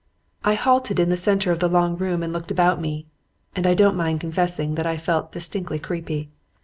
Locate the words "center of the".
1.15-1.69